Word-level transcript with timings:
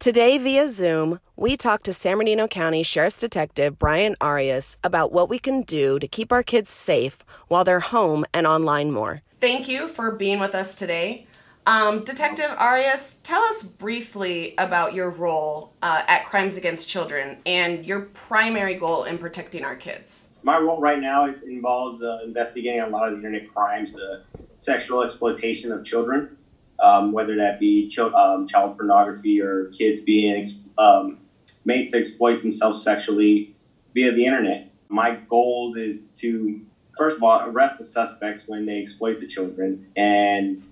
Today, 0.00 0.38
via 0.38 0.66
Zoom, 0.66 1.20
we 1.36 1.58
talked 1.58 1.84
to 1.84 1.92
San 1.92 2.16
Bernardino 2.16 2.48
County 2.48 2.82
Sheriff's 2.82 3.20
Detective 3.20 3.78
Brian 3.78 4.16
Arias 4.18 4.78
about 4.82 5.12
what 5.12 5.28
we 5.28 5.38
can 5.38 5.60
do 5.60 5.98
to 5.98 6.08
keep 6.08 6.32
our 6.32 6.42
kids 6.42 6.70
safe 6.70 7.18
while 7.48 7.64
they're 7.64 7.80
home 7.80 8.24
and 8.32 8.46
online 8.46 8.92
more. 8.92 9.20
Thank 9.42 9.68
you 9.68 9.88
for 9.88 10.12
being 10.12 10.38
with 10.38 10.54
us 10.54 10.74
today. 10.74 11.26
Um, 11.66 12.02
Detective 12.02 12.50
Arias, 12.56 13.16
tell 13.16 13.42
us 13.42 13.62
briefly 13.62 14.54
about 14.56 14.94
your 14.94 15.10
role 15.10 15.74
uh, 15.82 16.02
at 16.08 16.24
Crimes 16.24 16.56
Against 16.56 16.88
Children 16.88 17.36
and 17.44 17.84
your 17.84 18.06
primary 18.14 18.76
goal 18.76 19.04
in 19.04 19.18
protecting 19.18 19.66
our 19.66 19.76
kids. 19.76 20.40
My 20.42 20.56
role 20.56 20.80
right 20.80 20.98
now 20.98 21.26
involves 21.44 22.02
uh, 22.02 22.20
investigating 22.24 22.80
a 22.80 22.88
lot 22.88 23.06
of 23.06 23.10
the 23.10 23.16
internet 23.18 23.52
crimes, 23.52 23.98
uh, 23.98 24.22
sexual 24.56 25.02
exploitation 25.02 25.70
of 25.72 25.84
children 25.84 26.38
um, 26.80 27.12
whether 27.12 27.36
that 27.36 27.60
be 27.60 27.88
ch- 27.88 27.98
um, 27.98 28.46
child 28.46 28.76
pornography 28.76 29.40
or 29.40 29.66
kids 29.66 30.00
being 30.00 30.44
um, 30.78 31.18
made 31.64 31.88
to 31.88 31.98
exploit 31.98 32.40
themselves 32.40 32.82
sexually 32.82 33.54
via 33.94 34.12
the 34.12 34.24
internet. 34.24 34.70
My 34.88 35.16
goals 35.28 35.76
is 35.76 36.08
to, 36.16 36.60
first 36.96 37.18
of 37.18 37.22
all, 37.22 37.48
arrest 37.48 37.78
the 37.78 37.84
suspects 37.84 38.48
when 38.48 38.64
they 38.64 38.80
exploit 38.80 39.20
the 39.20 39.26
children 39.26 39.86
and 39.96 40.62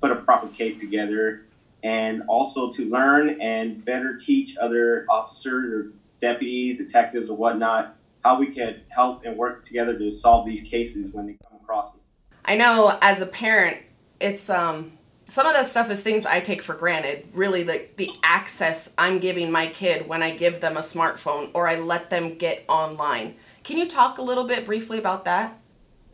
put 0.00 0.10
a 0.10 0.16
proper 0.16 0.48
case 0.48 0.78
together, 0.78 1.44
and 1.82 2.22
also 2.28 2.70
to 2.70 2.88
learn 2.88 3.40
and 3.40 3.84
better 3.84 4.16
teach 4.16 4.56
other 4.56 5.06
officers 5.08 5.72
or 5.72 5.92
deputies, 6.20 6.78
detectives, 6.78 7.30
or 7.30 7.36
whatnot 7.36 7.96
how 8.24 8.38
we 8.38 8.46
could 8.46 8.82
help 8.90 9.24
and 9.24 9.36
work 9.36 9.64
together 9.64 9.96
to 9.98 10.10
solve 10.10 10.46
these 10.46 10.62
cases 10.62 11.12
when 11.12 11.26
they 11.26 11.36
come 11.48 11.58
across 11.62 11.92
them. 11.92 12.00
I 12.44 12.56
know 12.56 12.96
as 13.00 13.20
a 13.20 13.26
parent, 13.26 13.78
it's 14.20 14.50
um 14.50 14.97
some 15.28 15.46
of 15.46 15.52
that 15.52 15.66
stuff 15.66 15.90
is 15.90 16.00
things 16.00 16.24
I 16.24 16.40
take 16.40 16.62
for 16.62 16.74
granted. 16.74 17.28
Really, 17.32 17.62
the, 17.62 17.86
the 17.96 18.10
access 18.22 18.94
I'm 18.96 19.18
giving 19.18 19.52
my 19.52 19.66
kid 19.66 20.08
when 20.08 20.22
I 20.22 20.30
give 20.30 20.60
them 20.60 20.76
a 20.76 20.80
smartphone 20.80 21.50
or 21.52 21.68
I 21.68 21.76
let 21.76 22.08
them 22.08 22.36
get 22.36 22.64
online. 22.66 23.34
Can 23.62 23.76
you 23.76 23.86
talk 23.86 24.16
a 24.16 24.22
little 24.22 24.44
bit 24.44 24.64
briefly 24.64 24.98
about 24.98 25.26
that? 25.26 25.58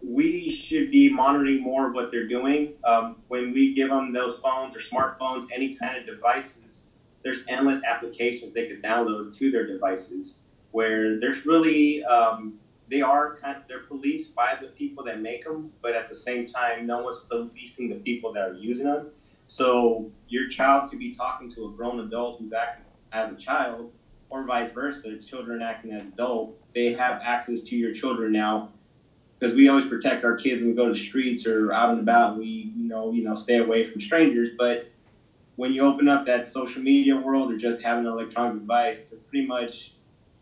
We 0.03 0.50
should 0.50 0.91
be 0.91 1.11
monitoring 1.11 1.62
more 1.62 1.88
of 1.88 1.94
what 1.94 2.11
they're 2.11 2.27
doing. 2.27 2.75
Um, 2.83 3.16
when 3.28 3.53
we 3.53 3.72
give 3.72 3.88
them 3.88 4.12
those 4.12 4.41
phones 4.41 4.77
or 4.77 4.80
smartphones, 4.80 5.44
any 5.55 5.75
kind 5.75 5.97
of 5.97 6.06
devices, 6.06 6.86
there's 7.22 7.44
endless 7.48 7.84
applications 7.84 8.53
they 8.53 8.66
could 8.66 8.83
download 8.83 9.34
to 9.38 9.50
their 9.50 9.66
devices 9.66 10.41
where 10.72 11.20
there's 11.20 11.47
really 11.47 12.05
um, 12.05 12.55
they 12.95 13.00
are 13.00 13.28
kind 13.28 13.56
of 13.56 13.59
they're 13.67 13.81
policed 13.81 14.33
by 14.37 14.55
the 14.55 14.69
people 14.69 15.03
that 15.05 15.19
make 15.19 15.42
them, 15.42 15.64
but 15.83 15.95
at 15.95 16.06
the 16.06 16.14
same 16.14 16.45
time, 16.45 16.87
no 16.87 16.98
one's 16.98 17.19
policing 17.19 17.89
the 17.89 17.97
people 17.97 18.31
that 18.31 18.45
are 18.45 18.53
using 18.53 18.87
them. 18.87 19.05
So 19.48 20.05
your 20.28 20.47
child 20.47 20.89
could 20.89 20.98
be 21.00 21.11
talking 21.11 21.48
to 21.50 21.65
a 21.65 21.70
grown 21.70 21.98
adult 21.98 22.37
who's 22.39 22.53
acting 22.53 22.84
as 23.12 23.31
a 23.31 23.34
child, 23.34 23.89
or 24.31 24.45
vice 24.45 24.70
versa. 24.70 25.17
Children 25.17 25.61
acting 25.61 25.92
as 25.92 26.06
adult, 26.06 26.48
they 26.75 26.91
have 26.92 27.19
access 27.20 27.62
to 27.62 27.77
your 27.77 27.91
children 27.91 28.33
now. 28.33 28.65
Because 29.39 29.55
we 29.55 29.69
always 29.69 29.87
protect 29.87 30.25
our 30.25 30.34
kids 30.34 30.61
when 30.61 30.69
we 30.69 30.75
go 30.75 30.87
to 30.87 30.92
the 30.92 30.97
streets 30.97 31.47
or 31.47 31.72
out 31.72 31.91
and 31.91 31.98
about. 31.98 32.34
We 32.34 32.69
you 32.77 32.89
know 32.89 33.11
you 33.11 33.22
know 33.22 33.34
stay 33.34 33.56
away 33.56 33.83
from 33.83 34.00
strangers, 34.00 34.50
but 34.56 34.81
when 35.56 35.72
you 35.72 35.83
open 35.83 36.09
up 36.09 36.25
that 36.25 36.47
social 36.48 36.83
media 36.83 37.17
world 37.17 37.50
or 37.50 37.56
just 37.56 37.83
having 37.83 38.05
an 38.05 38.11
electronic 38.11 38.55
device, 38.55 39.05
they're 39.09 39.19
pretty 39.28 39.47
much 39.47 39.92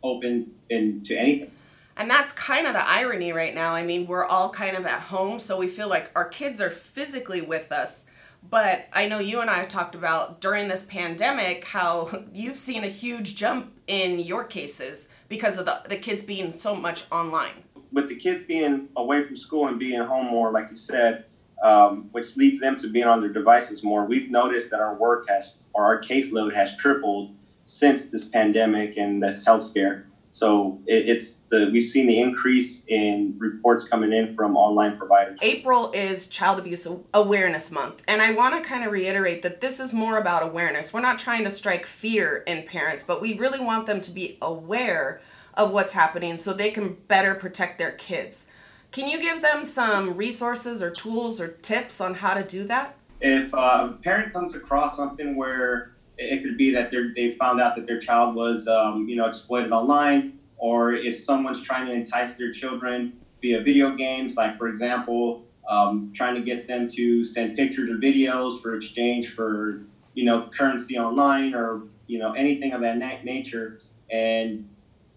open 0.03 0.47
in, 0.71 1.01
to 1.05 1.17
anything. 1.17 1.49
And 1.97 2.11
that's 2.11 2.33
kind 2.33 2.67
of 2.67 2.73
the 2.73 2.89
irony 2.89 3.33
right 3.33 3.55
now. 3.55 3.75
I 3.75 3.83
mean, 3.83 4.07
we're 4.07 4.27
all 4.27 4.51
kind 4.51 4.77
of 4.77 4.87
at 4.87 5.01
home, 5.01 5.39
so 5.39 5.59
we 5.59 5.69
feel 5.69 5.89
like 5.89 6.11
our 6.15 6.29
kids 6.29 6.61
are 6.61 6.71
physically 6.71 7.43
with 7.43 7.71
us. 7.71 8.07
But 8.49 8.87
I 8.93 9.09
know 9.09 9.19
you 9.19 9.41
and 9.41 9.49
I 9.49 9.59
have 9.59 9.69
talked 9.69 9.95
about 9.95 10.41
during 10.41 10.69
this 10.69 10.83
pandemic 10.83 11.65
how 11.67 12.25
you've 12.35 12.57
seen 12.57 12.85
a 12.85 12.89
huge 12.89 13.37
jump 13.37 13.73
in 13.87 14.19
your 14.19 14.45
cases 14.45 15.11
because 15.29 15.59
of 15.59 15.67
the, 15.67 15.83
the 15.89 15.97
kids 15.97 16.23
being 16.23 16.51
so 16.51 16.75
much 16.75 17.05
online. 17.13 17.65
With 17.93 18.09
the 18.09 18.17
kids 18.17 18.43
being 18.43 18.89
away 18.97 19.23
from 19.23 19.37
school 19.37 19.69
and 19.69 19.79
being 19.79 20.01
home 20.01 20.27
more, 20.27 20.51
like 20.51 20.71
you 20.71 20.77
said, 20.77 21.27
um, 21.63 22.09
which 22.13 22.37
leads 22.37 22.59
them 22.59 22.79
to 22.81 22.89
being 22.89 23.07
on 23.07 23.21
their 23.21 23.33
devices 23.33 23.85
more, 23.85 24.05
we've 24.05 24.31
noticed 24.31 24.71
that 24.71 24.81
our 24.81 24.95
work 24.97 25.29
has, 25.29 25.63
or 25.75 25.85
our 25.85 26.01
caseload 26.01 26.55
has 26.55 26.77
tripled 26.77 27.35
since 27.65 28.11
this 28.11 28.29
pandemic 28.29 28.97
and 28.97 29.23
this 29.23 29.45
health 29.45 29.63
scare. 29.63 30.07
So 30.33 30.81
it, 30.87 31.11
it's 31.11 31.41
the 31.41 31.69
we've 31.71 31.83
seen 31.83 32.07
the 32.07 32.19
increase 32.19 32.87
in 32.89 33.35
reports 33.37 33.87
coming 33.87 34.15
in 34.15 34.31
from 34.31 34.57
online 34.57 34.97
providers. 34.97 35.39
April 35.43 35.93
is 35.93 36.27
Child 36.27 36.59
Abuse 36.59 36.89
Awareness 37.13 37.71
Month, 37.71 38.03
and 38.09 38.23
I 38.23 38.33
want 38.33 38.55
to 38.57 38.67
kind 38.67 38.83
of 38.83 38.93
reiterate 38.93 39.43
that 39.43 39.61
this 39.61 39.79
is 39.79 39.93
more 39.93 40.17
about 40.17 40.43
awareness. 40.43 40.91
We're 40.91 41.03
not 41.03 41.19
trying 41.19 41.45
to 41.45 41.51
strike 41.51 41.85
fear 41.85 42.45
in 42.47 42.63
parents, 42.63 43.05
but 43.05 43.21
we 43.21 43.37
really 43.37 43.61
want 43.61 43.85
them 43.85 44.01
to 44.01 44.11
be 44.11 44.39
aware 44.41 45.21
of 45.53 45.71
what's 45.71 45.93
happening 45.93 46.39
so 46.39 46.55
they 46.55 46.71
can 46.71 46.95
better 47.09 47.35
protect 47.35 47.77
their 47.77 47.93
kids. 47.93 48.47
Can 48.91 49.11
you 49.11 49.21
give 49.21 49.43
them 49.43 49.63
some 49.63 50.17
resources 50.17 50.83
or 50.83 50.91
tools 50.91 51.43
or 51.43 51.49
tips 51.49 52.01
on 52.01 52.15
how 52.15 52.33
to 52.33 52.43
do 52.43 52.65
that? 52.65 52.97
If 53.21 53.55
uh, 53.55 53.91
a 53.91 53.99
parent 54.03 54.33
comes 54.33 54.55
across 54.55 54.97
something 54.97 55.37
where 55.37 55.93
it 56.19 56.43
could 56.43 56.57
be 56.57 56.71
that 56.71 56.91
they 57.15 57.29
found 57.29 57.61
out 57.61 57.75
that 57.75 57.87
their 57.87 57.97
child 57.97 58.35
was, 58.35 58.67
um, 58.67 59.05
you 59.09 59.17
know, 59.17 59.25
exploited 59.25 59.73
online, 59.73 60.25
or 60.57 60.93
if 60.93 61.15
someone's 61.15 61.61
trying 61.61 61.85
to 61.87 61.93
entice 61.93 62.35
their 62.35 62.51
children 62.51 63.09
via 63.41 63.59
video 63.61 63.91
games, 63.91 64.35
like 64.37 64.57
for 64.57 64.67
example, 64.67 65.39
um, 65.69 66.05
trying 66.13 66.35
to 66.35 66.41
get 66.41 66.67
them 66.67 66.87
to 66.97 67.25
send 67.25 67.55
pictures 67.55 67.89
or 67.89 67.95
videos 67.95 68.59
for 68.61 68.75
exchange 68.75 69.29
for, 69.29 69.77
you 70.15 70.25
know, 70.25 70.45
currency 70.57 70.99
online 70.99 71.55
or 71.55 71.81
you 72.07 72.19
know 72.19 72.31
anything 72.31 72.73
of 72.73 72.81
that 72.81 72.97
na- 72.97 73.15
nature, 73.23 73.73
and 74.11 74.61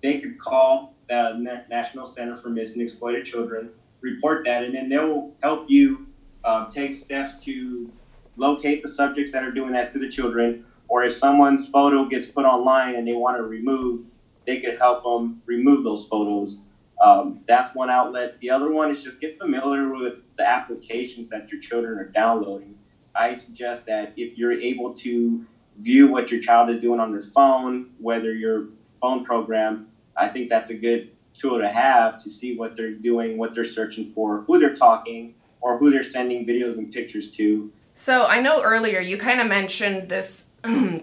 they 0.02 0.16
could 0.16 0.38
call 0.38 0.86
the 1.10 1.60
National 1.68 2.06
Center 2.06 2.36
for 2.36 2.50
Missing 2.50 2.82
and 2.82 2.86
Exploited 2.86 3.24
Children, 3.24 3.70
report 4.02 4.42
that, 4.46 4.64
and 4.64 4.74
then 4.74 4.90
they'll 4.90 5.26
help 5.42 5.64
you 5.66 6.02
uh, 6.44 6.64
take 6.70 6.94
steps 6.94 7.34
to 7.36 7.90
locate 8.38 8.82
the 8.82 8.88
subjects 8.88 9.32
that 9.32 9.44
are 9.44 9.50
doing 9.50 9.72
that 9.72 9.90
to 9.90 9.98
the 10.00 10.08
children 10.08 10.56
or 10.96 11.04
if 11.04 11.12
someone's 11.12 11.68
photo 11.68 12.06
gets 12.06 12.26
put 12.26 12.46
online 12.46 12.96
and 12.96 13.06
they 13.06 13.14
want 13.14 13.36
to 13.36 13.44
remove, 13.44 14.08
they 14.48 14.58
could 14.58 14.78
help 14.80 15.04
them 15.04 15.36
remove 15.46 15.84
those 15.84 16.06
photos. 16.06 16.62
Um, 17.02 17.36
that's 17.48 17.74
one 17.74 17.92
outlet. 17.92 18.32
The 18.40 18.52
other 18.52 18.72
one 18.72 18.90
is 18.90 19.04
just 19.04 19.20
get 19.20 19.34
familiar 19.38 19.92
with 19.92 20.16
the 20.38 20.48
applications 20.50 21.30
that 21.32 21.52
your 21.52 21.60
children 21.60 22.00
are 22.00 22.06
downloading. 22.16 22.78
I 23.14 23.36
suggest 23.36 23.88
that 23.88 24.10
if 24.16 24.38
you're 24.38 24.54
able 24.54 24.92
to 25.04 25.42
view 25.82 26.08
what 26.08 26.32
your 26.32 26.40
child 26.40 26.70
is 26.70 26.78
doing 26.78 27.02
on 27.02 27.12
their 27.12 27.22
phone, 27.22 27.84
whether 28.00 28.34
your 28.34 28.64
phone 28.96 29.22
program, 29.22 29.82
I 30.18 30.30
think 30.30 30.50
that's 30.50 30.72
a 30.72 30.76
good 30.76 31.04
tool 31.36 31.60
to 31.60 31.70
have 31.70 32.18
to 32.20 32.32
see 32.32 32.54
what 32.54 32.76
they're 32.78 32.94
doing, 32.94 33.38
what 33.38 33.54
they're 33.54 33.66
searching 33.66 34.08
for, 34.16 34.44
who 34.48 34.60
they're 34.60 34.72
talking, 34.72 35.34
or 35.62 35.78
who 35.78 35.92
they're 35.92 36.04
sending 36.04 36.46
videos 36.46 36.78
and 36.78 36.90
pictures 36.90 37.30
to. 37.32 37.68
So 37.98 38.28
I 38.28 38.42
know 38.42 38.62
earlier 38.62 39.00
you 39.00 39.18
kind 39.18 39.40
of 39.40 39.48
mentioned 39.48 40.10
this 40.10 40.50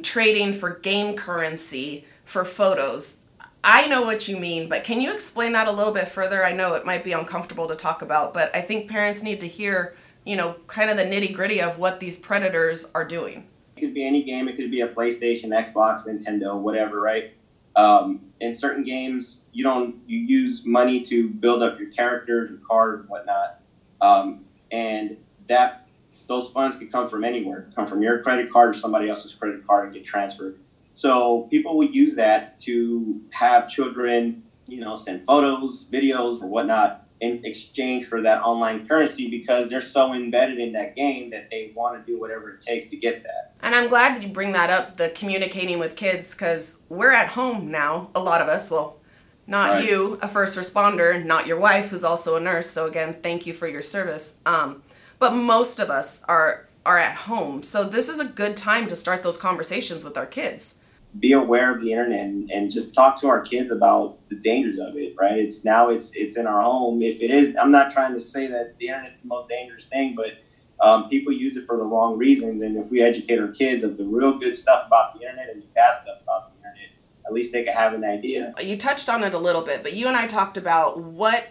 trading 0.02 0.52
for 0.52 0.78
game 0.80 1.16
currency 1.16 2.04
for 2.26 2.44
photos. 2.44 3.22
I 3.64 3.86
know 3.86 4.02
what 4.02 4.28
you 4.28 4.36
mean, 4.36 4.68
but 4.68 4.84
can 4.84 5.00
you 5.00 5.14
explain 5.14 5.52
that 5.52 5.68
a 5.68 5.72
little 5.72 5.94
bit 5.94 6.06
further? 6.06 6.44
I 6.44 6.52
know 6.52 6.74
it 6.74 6.84
might 6.84 7.02
be 7.02 7.12
uncomfortable 7.12 7.66
to 7.68 7.74
talk 7.74 8.02
about, 8.02 8.34
but 8.34 8.54
I 8.54 8.60
think 8.60 8.90
parents 8.90 9.22
need 9.22 9.40
to 9.40 9.48
hear, 9.48 9.96
you 10.26 10.36
know, 10.36 10.56
kind 10.66 10.90
of 10.90 10.98
the 10.98 11.04
nitty 11.04 11.32
gritty 11.32 11.62
of 11.62 11.78
what 11.78 11.98
these 11.98 12.20
predators 12.20 12.90
are 12.94 13.06
doing. 13.06 13.46
It 13.78 13.80
could 13.80 13.94
be 13.94 14.04
any 14.04 14.22
game. 14.22 14.46
It 14.46 14.56
could 14.56 14.70
be 14.70 14.82
a 14.82 14.88
PlayStation, 14.88 15.46
Xbox, 15.46 16.06
Nintendo, 16.06 16.60
whatever, 16.60 17.00
right? 17.00 17.32
Um, 17.74 18.20
in 18.40 18.52
certain 18.52 18.84
games, 18.84 19.46
you 19.54 19.64
don't 19.64 19.96
you 20.06 20.18
use 20.18 20.66
money 20.66 21.00
to 21.00 21.30
build 21.30 21.62
up 21.62 21.78
your 21.80 21.88
characters, 21.88 22.50
your 22.50 22.60
card, 22.68 23.00
and 23.00 23.08
whatnot, 23.08 23.60
um, 24.02 24.44
and 24.70 25.16
that 25.46 25.81
those 26.26 26.50
funds 26.50 26.76
could 26.76 26.90
come 26.90 27.08
from 27.08 27.24
anywhere, 27.24 27.68
come 27.74 27.86
from 27.86 28.02
your 28.02 28.20
credit 28.20 28.50
card 28.50 28.70
or 28.70 28.72
somebody 28.74 29.08
else's 29.08 29.34
credit 29.34 29.66
card 29.66 29.84
and 29.84 29.94
get 29.94 30.04
transferred. 30.04 30.58
So 30.94 31.48
people 31.50 31.76
would 31.78 31.94
use 31.94 32.16
that 32.16 32.58
to 32.60 33.20
have 33.32 33.68
children, 33.68 34.42
you 34.66 34.80
know, 34.80 34.96
send 34.96 35.24
photos, 35.24 35.86
videos, 35.90 36.42
or 36.42 36.48
whatnot 36.48 37.06
in 37.20 37.44
exchange 37.44 38.06
for 38.06 38.20
that 38.20 38.42
online 38.42 38.86
currency 38.86 39.30
because 39.30 39.70
they're 39.70 39.80
so 39.80 40.12
embedded 40.12 40.58
in 40.58 40.72
that 40.72 40.96
game 40.96 41.30
that 41.30 41.48
they 41.50 41.72
want 41.74 42.04
to 42.04 42.12
do 42.12 42.18
whatever 42.18 42.50
it 42.50 42.60
takes 42.60 42.86
to 42.86 42.96
get 42.96 43.22
that. 43.22 43.54
And 43.62 43.76
I'm 43.76 43.88
glad 43.88 44.16
that 44.16 44.26
you 44.26 44.28
bring 44.28 44.52
that 44.52 44.70
up, 44.70 44.96
the 44.96 45.10
communicating 45.10 45.78
with 45.78 45.94
kids, 45.94 46.34
because 46.34 46.82
we're 46.88 47.12
at 47.12 47.28
home 47.28 47.70
now, 47.70 48.10
a 48.16 48.20
lot 48.20 48.40
of 48.40 48.48
us. 48.48 48.70
Well, 48.72 48.98
not 49.46 49.70
right. 49.70 49.84
you, 49.84 50.18
a 50.20 50.28
first 50.28 50.58
responder, 50.58 51.24
not 51.24 51.46
your 51.46 51.58
wife, 51.58 51.90
who's 51.90 52.04
also 52.04 52.36
a 52.36 52.40
nurse. 52.40 52.68
So 52.68 52.86
again, 52.86 53.16
thank 53.22 53.46
you 53.46 53.52
for 53.52 53.68
your 53.68 53.82
service. 53.82 54.40
Um, 54.44 54.82
but 55.22 55.34
most 55.34 55.78
of 55.78 55.88
us 55.88 56.24
are 56.24 56.66
are 56.84 56.98
at 56.98 57.14
home. 57.14 57.62
So 57.62 57.84
this 57.84 58.08
is 58.08 58.18
a 58.18 58.24
good 58.24 58.56
time 58.56 58.88
to 58.88 58.96
start 58.96 59.22
those 59.22 59.38
conversations 59.38 60.04
with 60.04 60.16
our 60.16 60.26
kids. 60.26 60.80
Be 61.20 61.30
aware 61.30 61.72
of 61.72 61.80
the 61.80 61.92
internet 61.92 62.22
and, 62.22 62.50
and 62.50 62.72
just 62.72 62.92
talk 62.92 63.14
to 63.20 63.28
our 63.28 63.40
kids 63.40 63.70
about 63.70 64.18
the 64.30 64.34
dangers 64.34 64.80
of 64.80 64.96
it, 64.96 65.14
right? 65.16 65.38
It's 65.38 65.64
now 65.64 65.90
it's 65.90 66.16
it's 66.16 66.36
in 66.36 66.48
our 66.48 66.60
home. 66.60 67.02
If 67.02 67.22
it 67.22 67.30
is, 67.30 67.54
I'm 67.54 67.70
not 67.70 67.92
trying 67.92 68.14
to 68.14 68.18
say 68.18 68.48
that 68.48 68.76
the 68.78 68.88
internet's 68.88 69.18
the 69.18 69.28
most 69.28 69.46
dangerous 69.46 69.84
thing, 69.84 70.16
but 70.16 70.32
um, 70.80 71.08
people 71.08 71.32
use 71.32 71.56
it 71.56 71.66
for 71.68 71.76
the 71.76 71.84
wrong 71.84 72.18
reasons. 72.18 72.60
And 72.60 72.76
if 72.76 72.90
we 72.90 73.00
educate 73.00 73.38
our 73.38 73.52
kids 73.62 73.84
of 73.84 73.96
the 73.96 74.04
real 74.04 74.36
good 74.40 74.56
stuff 74.56 74.88
about 74.88 75.14
the 75.14 75.20
internet 75.20 75.50
and 75.50 75.62
the 75.62 75.66
bad 75.68 75.94
stuff 75.94 76.18
about 76.20 76.48
the 76.48 76.56
internet, 76.56 76.88
at 77.26 77.32
least 77.32 77.52
they 77.52 77.62
can 77.62 77.74
have 77.74 77.94
an 77.94 78.02
idea. 78.02 78.54
You 78.60 78.76
touched 78.76 79.08
on 79.08 79.22
it 79.22 79.34
a 79.34 79.38
little 79.38 79.62
bit, 79.62 79.84
but 79.84 79.92
you 79.92 80.08
and 80.08 80.16
I 80.16 80.26
talked 80.26 80.56
about 80.56 80.98
what 80.98 81.46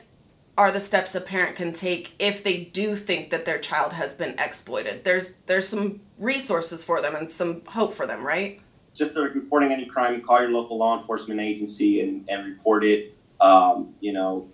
are 0.57 0.71
the 0.71 0.79
steps 0.79 1.15
a 1.15 1.21
parent 1.21 1.55
can 1.55 1.71
take 1.71 2.13
if 2.19 2.43
they 2.43 2.65
do 2.65 2.95
think 2.95 3.29
that 3.29 3.45
their 3.45 3.57
child 3.57 3.93
has 3.93 4.13
been 4.13 4.35
exploited. 4.37 5.03
There's 5.03 5.37
there's 5.41 5.67
some 5.67 6.01
resources 6.17 6.83
for 6.83 7.01
them 7.01 7.15
and 7.15 7.31
some 7.31 7.61
hope 7.65 7.93
for 7.93 8.05
them, 8.05 8.25
right? 8.25 8.59
Just 8.93 9.15
reporting 9.15 9.71
any 9.71 9.85
crime, 9.85 10.21
call 10.21 10.41
your 10.41 10.51
local 10.51 10.77
law 10.77 10.97
enforcement 10.97 11.39
agency 11.39 12.01
and, 12.01 12.29
and 12.29 12.45
report 12.45 12.83
it. 12.83 13.15
Um, 13.39 13.95
you 14.01 14.13
know, 14.13 14.47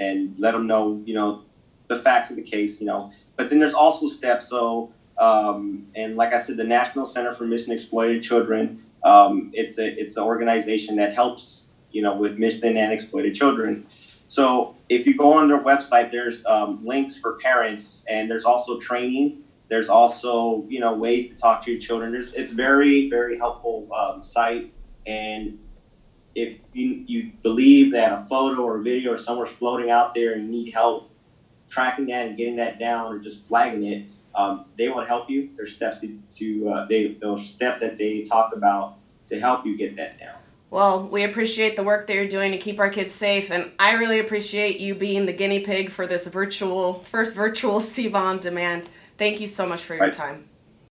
and 0.00 0.36
let 0.38 0.52
them 0.52 0.66
know, 0.66 1.00
you 1.04 1.14
know, 1.14 1.42
the 1.88 1.96
facts 1.96 2.30
of 2.30 2.36
the 2.36 2.42
case. 2.42 2.80
You 2.80 2.86
know, 2.86 3.12
but 3.36 3.50
then 3.50 3.58
there's 3.58 3.74
also 3.74 4.06
steps. 4.06 4.48
So, 4.48 4.90
um, 5.18 5.86
and 5.94 6.16
like 6.16 6.32
I 6.32 6.38
said, 6.38 6.56
the 6.56 6.64
National 6.64 7.04
Center 7.04 7.30
for 7.30 7.44
Missing 7.44 7.72
Exploited 7.72 8.22
Children. 8.22 8.82
Um, 9.04 9.50
it's 9.52 9.78
a 9.78 9.86
it's 10.00 10.16
an 10.16 10.24
organization 10.24 10.96
that 10.96 11.14
helps 11.14 11.66
you 11.92 12.02
know 12.02 12.16
with 12.16 12.38
missing 12.38 12.76
and 12.78 12.92
exploited 12.92 13.34
children. 13.34 13.86
So 14.26 14.70
if 14.88 15.06
you 15.06 15.14
go 15.14 15.32
on 15.32 15.48
their 15.48 15.60
website, 15.60 16.10
there's 16.10 16.44
um, 16.46 16.78
links 16.82 17.16
for 17.16 17.32
parents, 17.32 18.04
and 18.08 18.28
there's 18.30 18.44
also 18.44 18.76
training. 18.76 19.32
There's 19.68 19.88
also 19.88 20.64
you 20.68 20.80
know 20.80 20.92
ways 20.92 21.26
to 21.28 21.34
talk 21.34 21.60
to 21.62 21.70
your 21.70 21.78
children. 21.78 22.12
There's, 22.12 22.32
it's 22.32 22.50
very 22.50 23.06
very 23.08 23.36
helpful 23.36 23.86
um, 23.92 24.22
site, 24.22 24.66
and 25.06 25.52
if 26.36 26.52
you, 26.72 27.00
you 27.06 27.26
believe 27.42 27.90
that 27.90 28.12
a 28.12 28.18
photo 28.18 28.58
or 28.62 28.76
a 28.76 28.80
video 28.80 29.12
or 29.12 29.16
somewhere's 29.16 29.50
floating 29.52 29.90
out 29.90 30.12
there 30.14 30.32
and 30.32 30.44
you 30.44 30.50
need 30.50 30.70
help 30.72 31.02
tracking 31.68 32.06
that 32.06 32.26
and 32.26 32.36
getting 32.36 32.56
that 32.56 32.78
down 32.78 33.12
or 33.12 33.18
just 33.18 33.42
flagging 33.42 33.84
it, 33.84 34.00
um, 34.34 34.60
they 34.76 34.88
will 34.88 35.02
help 35.02 35.28
you. 35.28 35.46
There's 35.56 35.72
steps 35.72 36.00
to, 36.00 36.10
to 36.36 36.68
uh, 36.68 36.82
they 36.88 37.10
those 37.20 37.42
steps 37.42 37.80
that 37.80 37.96
they 37.96 38.20
talk 38.20 38.52
about 38.52 38.90
to 39.26 39.38
help 39.38 39.64
you 39.64 39.74
get 39.74 39.96
that 39.96 40.16
down. 40.18 40.36
Well, 40.70 41.06
we 41.06 41.24
appreciate 41.24 41.76
the 41.76 41.84
work 41.84 42.06
that 42.06 42.14
you're 42.14 42.26
doing 42.26 42.52
to 42.52 42.58
keep 42.58 42.80
our 42.80 42.90
kids 42.90 43.14
safe, 43.14 43.50
and 43.50 43.70
I 43.78 43.94
really 43.94 44.18
appreciate 44.18 44.80
you 44.80 44.94
being 44.94 45.26
the 45.26 45.32
guinea 45.32 45.60
pig 45.60 45.90
for 45.90 46.06
this 46.06 46.26
virtual 46.26 46.94
first 46.94 47.36
virtual 47.36 47.74
CBON 47.80 48.40
demand. 48.40 48.88
Thank 49.16 49.40
you 49.40 49.46
so 49.46 49.66
much 49.66 49.82
for 49.82 49.94
your 49.94 50.10
time. 50.10 50.48